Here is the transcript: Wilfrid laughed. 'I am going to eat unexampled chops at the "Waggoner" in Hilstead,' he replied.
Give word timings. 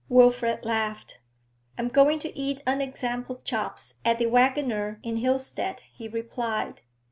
Wilfrid 0.09 0.65
laughed. 0.65 1.19
'I 1.77 1.81
am 1.83 1.87
going 1.89 2.17
to 2.17 2.35
eat 2.35 2.63
unexampled 2.65 3.45
chops 3.45 3.99
at 4.03 4.17
the 4.17 4.25
"Waggoner" 4.25 4.99
in 5.03 5.17
Hilstead,' 5.17 5.81
he 5.93 6.07
replied. 6.07 6.81